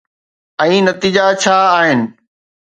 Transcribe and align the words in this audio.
۽ 0.69 0.79
نتيجا 0.87 1.25
ڇا 1.43 1.55
آهن؟ 1.77 2.01